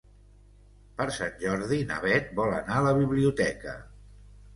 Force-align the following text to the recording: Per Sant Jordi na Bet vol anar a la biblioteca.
Per 1.01 1.05
Sant 1.17 1.35
Jordi 1.43 1.79
na 1.91 1.97
Bet 2.05 2.31
vol 2.39 2.55
anar 2.61 2.79
a 2.79 2.87
la 2.87 2.95
biblioteca. 3.01 3.75